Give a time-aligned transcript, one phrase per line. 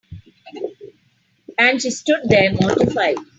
[1.59, 3.17] And she stood there mortified.